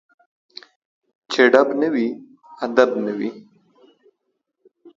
چي 1.31 1.41
ډب 1.53 1.69
نه 1.81 1.87
وي، 1.93 2.07
ادب 2.65 2.89
نه 3.05 3.11
وي 3.17 3.29